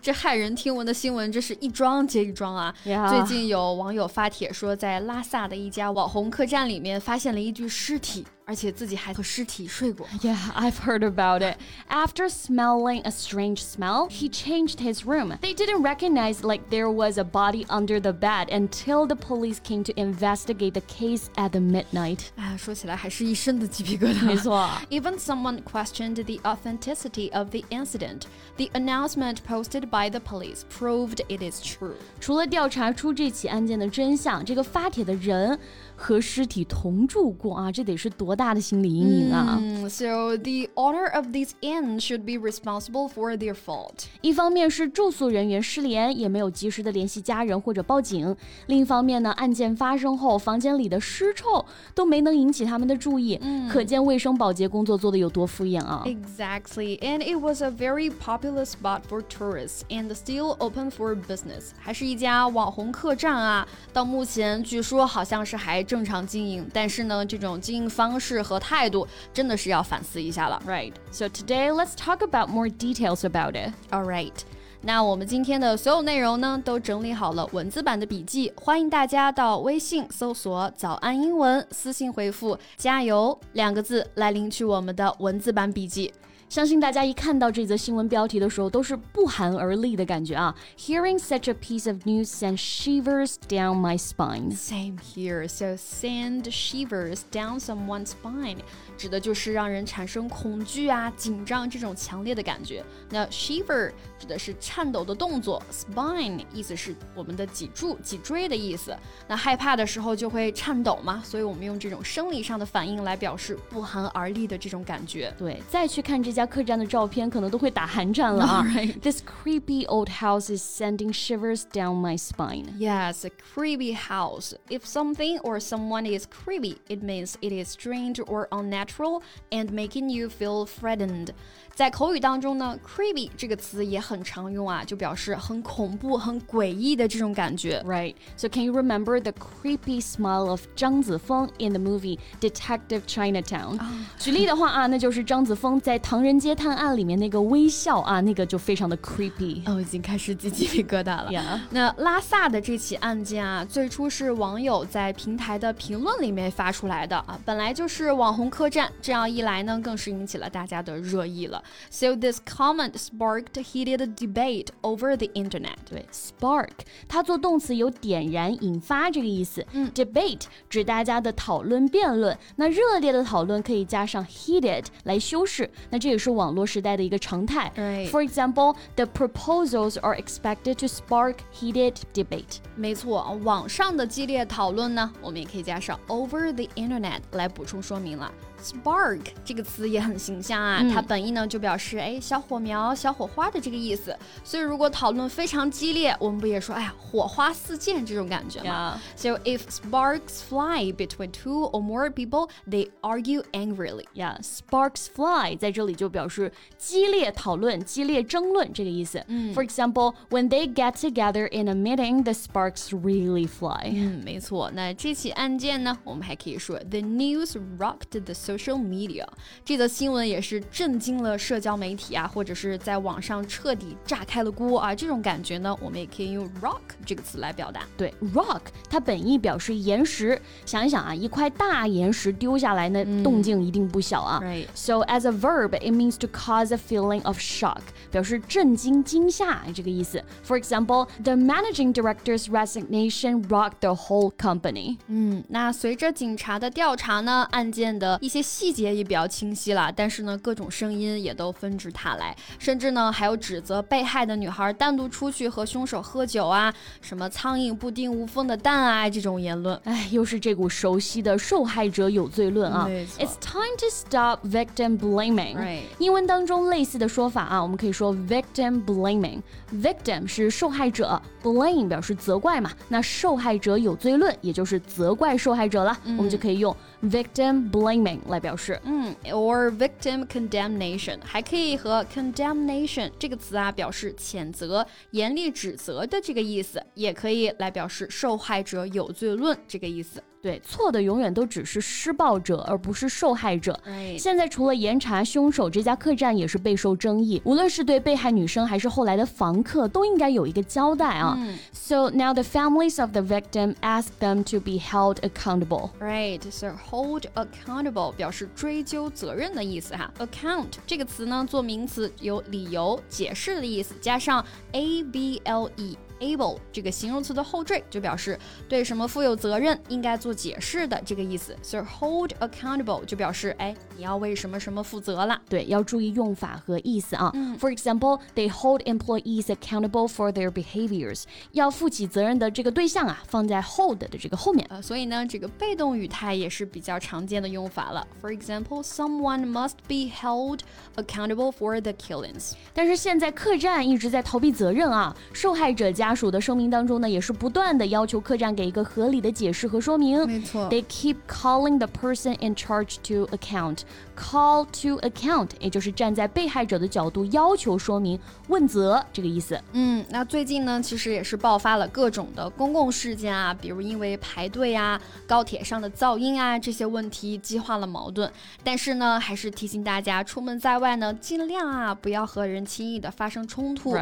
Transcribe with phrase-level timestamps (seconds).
[0.00, 2.74] 这骇人听闻的新闻，这是一桩接一桩啊！
[2.84, 8.26] 最近有网友发帖说，在拉萨的一家网红客栈里面发现了一具尸体。
[8.44, 10.04] 而且自己还和尸体睡过。
[10.20, 11.58] Yeah, I've heard about it.
[11.88, 15.38] After smelling a strange smell, he changed his room.
[15.40, 19.84] They didn't recognize like there was a body under the bed until the police came
[19.84, 22.30] to investigate the case at the midnight.
[22.36, 24.24] 啊，说起来还是一身的鸡皮疙瘩。
[24.24, 24.68] 没错。
[24.90, 28.22] Even someone questioned the authenticity of the incident.
[28.56, 31.94] The announcement posted by the police proved it is true.
[32.20, 35.58] 除了调查出这起案件的真相，这个发帖的人。
[35.99, 39.57] 和尸体同住过啊，这得是多大的心理阴影啊！
[39.59, 44.05] 嗯，So the owner of this inn should be responsible for their fault。
[44.21, 48.31] 一方面是住宿人员失联，也没有及时的联系家人或者报警；
[48.67, 61.71] 另一方面呢，案件发生后，房间里的尸臭都没能引起他们的注意，可见卫生保洁工作做的有多敷衍啊！Exactly, and it was a very popular spot for tourists and still open for business。
[61.79, 65.86] 还是一家网红客栈啊，到目前据说好像是还。
[65.87, 70.61] 正常经营，但是呢，这种经营方式和态度真的是要反思一下了。
[70.67, 70.93] Right.
[71.11, 73.71] So today let's talk about more details about it.
[73.89, 74.33] All right.
[74.81, 86.13] 那我们今天的所有内容呢，都整理好了文字版的笔记，欢迎大家到微信搜索“早安英文”，私信回复“加油”两个字来领取我们的文字版笔记。
[86.49, 94.55] 相信大家一看到这则新闻标题的时候，都是不寒而栗的感觉啊！Hearing such a piece of news sends shivers down my spine.
[94.55, 95.45] Same here.
[95.47, 98.59] So send shivers down someone's spine.
[98.97, 102.83] 指的就是让人产生恐惧啊、紧张这种强烈的感觉。
[103.09, 108.95] 那 shiver 指的是颤抖的动作，spine 意思是我们的脊柱、脊椎的意思。
[109.27, 115.31] 那害怕的时候就会颤抖嘛，所以我们用这种生理上的反应来表示不寒而栗的这种感觉。
[115.37, 118.66] 对，再去看这家客栈的照片，可能都会打寒战了啊。
[119.00, 122.66] This creepy old house is sending shivers down my spine.
[122.76, 124.54] Yes, a creepy house.
[124.68, 129.70] If something or someone is creepy, it means it is strange or unnatural natural and
[129.72, 131.28] making you feel frightened.
[131.74, 137.80] 在口语当中呢，creepy 这个词也很常用啊，就表示很恐怖、很诡异的这种感觉。
[137.86, 138.14] Right.
[138.36, 143.78] So can you remember the creepy smile of 张子枫 in the movie Detective Chinatown？、Oh.
[144.18, 149.61] 举例的话啊，那就是张子枫在《唐人 街探案》里面那个微笑啊，那个就非常的 creepy。
[149.67, 151.61] 哦，已经开始鸡皮疙瘩了。
[151.69, 161.63] 那拉萨的这起案件啊，最初是网友在平台的评论里面发出来的啊，本来就是网红客栈，这样一来呢，更是引起了大家的热议了。
[161.91, 165.75] So this comment sparked heated debate over the internet.
[165.89, 166.69] 对，spark
[167.07, 169.65] 它做动词有点燃、引发这个意思。
[169.73, 172.37] 嗯，debate 指大家的讨论、辩论。
[172.55, 175.69] 那热烈的讨论可以加上 heated 来修饰。
[175.89, 177.72] 那这也是网络时代的一个常态。
[178.10, 182.58] For example, the proposals are expected to spark heated debate.
[182.76, 188.32] 没错，网上的激烈讨论呢，我们也可以加上 over the internet 来补充说明了。
[188.62, 194.16] Spark 这个词也很形象啊，它本意呢就表示哎小火苗、小火花的这个意思。
[194.44, 199.00] 所以如果讨论非常激烈，我们不也说哎呀火花四溅这种感觉吗？
[199.16, 204.04] So if sparks fly between two or more people, they argue angrily.
[204.14, 209.18] Yeah, sparks fly 在这里就 表示激烈讨论、激烈争论这个意思。
[209.54, 213.90] For example, when they get together in a meeting, the sparks really fly.
[213.92, 214.70] 嗯，没错。
[214.74, 219.24] 那这起案件呢，我们还可以说 the news rocked the social media，
[219.64, 227.82] 这则新闻也是震惊了社交媒体啊，或者是在网上彻底炸开了锅啊，这种感觉呢，我们也可以用 rock 这个词来表达。
[227.96, 228.60] 对，rock
[228.90, 234.40] 它本意表示岩石，想一想啊，一块大岩石丢下来，那动静一定不小啊。
[234.42, 234.66] Right.
[234.74, 237.80] So as a verb, it means to cause a feeling of shock，
[238.10, 240.20] 表示震惊、惊吓这个意思。
[240.44, 244.98] For example, the managing director's resignation rocked the whole company。
[245.06, 248.32] 嗯，那随着警察的调查呢，案件的一些。
[248.32, 256.72] 些细节也比较清晰了，但是呢，各种声音也 都纷至沓来，甚至呢还有指责被害的女孩单独出去和凶手喝酒啊，
[257.02, 259.78] 什么苍蝇不叮无缝的蛋啊这种言论。
[259.84, 262.88] 哎，又是这股熟悉的受害者有罪论啊。
[263.18, 265.58] It's time to stop victim blaming。
[265.99, 269.41] 英文当中类似的说法啊，我们可以说 victim blaming。
[269.73, 278.79] victim 是受害者，blame 表示责怪嘛，那受害者有罪论也就是责怪受害者了，我们就可以用 victim blaming 来表示。
[278.83, 290.23] 嗯，or victim condemnation 还可以和 condemnation 这个词啊表示谴责、严厉指责的这个意思，也可以来表示受害者有罪论这个意思。
[290.41, 293.77] 对，错的永远都只是施暴者，而不是受害者。
[294.17, 297.41] 现在除了严查凶手，这家客栈也是备受争议。
[297.43, 301.37] 无论是对被害女生，还是后来的房客，都应该有一个交代啊。
[301.73, 305.89] So now the families of the victim ask them to be held accountable.
[305.99, 310.11] Right, so hold accountable 表示追究责任的意思哈。
[310.19, 315.97] Account 这个词呢，做名词有理由、解释的意思，加上 a b l e。
[316.19, 318.37] Able 这个形容词的后缀就表示
[318.67, 321.55] 对什么负有责任，应该做解释的这个意思。
[321.61, 325.39] 所以 hold accountable 就表示哎，你要为什么什么负责了。
[325.47, 327.31] 对，要注意用法和意思啊。
[327.59, 331.23] For example, they hold employees accountable for their behaviors。
[331.51, 334.65] 要负起责任的这个对象啊，放在 hold 的这个后面。
[334.69, 338.07] 呃，所以呢，这个被动语态也是比较常见的用法了。
[338.21, 340.61] For example, someone must be held
[340.95, 342.53] accountable for the killings。
[342.73, 346.06] 但是现在客栈一直在逃避责任啊，受害者家。
[346.07, 350.25] 家属的声明当中呢，也是不断的要求客栈给一个合理的解释和说明。
[350.25, 353.79] 没错，They keep calling the person in charge to account.
[354.15, 358.17] Call to account，也就是站在被害者的角度要求说明、
[358.47, 359.59] 问责这个意思。
[359.73, 368.31] 嗯，那最近呢，其实也是爆发了各种的公共事件啊，比如因为排队啊、高铁上的噪音啊这些问题激化了矛盾。
[368.63, 373.93] 但是呢，还是提醒大家，出门在外呢，尽量啊不要和人轻易的发生冲突。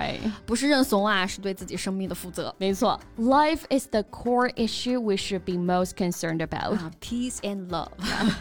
[0.45, 1.94] 不是认怂啊，是对自己生。
[1.94, 2.54] 命的负责。
[2.58, 6.78] 没错，Life is the core issue we should be most concerned about.
[6.78, 7.90] Uh, peace and love.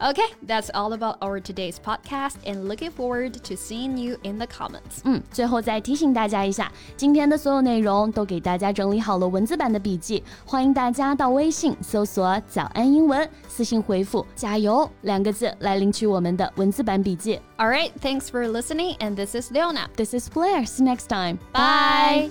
[0.00, 4.46] okay, that's all about our today's podcast, and looking forward to seeing you in the
[4.46, 5.00] comments.
[5.04, 17.40] 嗯，最后再提醒大家一下，今天的所有内容都给大家整理好了文字版的笔记，欢迎大家到微信搜索“早安英文”，私信回复“加油”两个字来领取我们的文字版笔记。
[17.58, 19.88] All right, thanks for listening, and this is Leona.
[19.96, 20.66] This is Blair.
[20.66, 21.38] See you next time.
[21.52, 22.30] Bye.